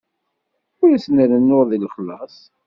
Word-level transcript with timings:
Ur 0.81 0.89
asen-rennuɣ 0.95 1.61
deg 1.69 1.81
lexlaṣ. 1.83 2.35